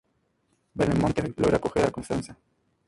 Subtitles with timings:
[0.77, 2.33] Belmonte logra coger a Constanza.